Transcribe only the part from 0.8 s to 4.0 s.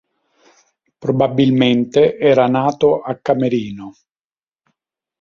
Probabilmente era nato a Camerino.